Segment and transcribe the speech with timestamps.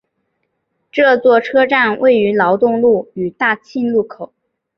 [0.91, 4.33] 这座车站位于劳动路与大庆路口。